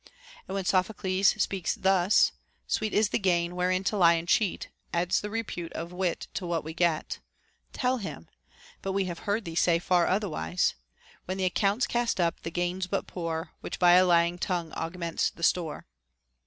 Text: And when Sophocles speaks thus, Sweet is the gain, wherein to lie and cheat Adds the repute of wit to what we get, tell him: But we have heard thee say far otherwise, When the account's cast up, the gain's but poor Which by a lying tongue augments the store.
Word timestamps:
And 0.47 0.55
when 0.55 0.65
Sophocles 0.65 1.27
speaks 1.39 1.75
thus, 1.75 2.31
Sweet 2.65 2.91
is 2.91 3.09
the 3.09 3.19
gain, 3.19 3.55
wherein 3.55 3.83
to 3.83 3.97
lie 3.97 4.15
and 4.15 4.27
cheat 4.27 4.69
Adds 4.91 5.21
the 5.21 5.29
repute 5.29 5.71
of 5.73 5.91
wit 5.93 6.27
to 6.33 6.47
what 6.47 6.63
we 6.63 6.73
get, 6.73 7.19
tell 7.71 7.97
him: 7.97 8.27
But 8.81 8.93
we 8.93 9.05
have 9.05 9.19
heard 9.29 9.45
thee 9.45 9.53
say 9.53 9.77
far 9.77 10.07
otherwise, 10.07 10.73
When 11.25 11.37
the 11.37 11.45
account's 11.45 11.85
cast 11.85 12.19
up, 12.19 12.41
the 12.41 12.49
gain's 12.49 12.87
but 12.87 13.05
poor 13.05 13.51
Which 13.61 13.77
by 13.77 13.91
a 13.91 14.03
lying 14.03 14.39
tongue 14.39 14.73
augments 14.75 15.29
the 15.29 15.43
store. 15.43 15.85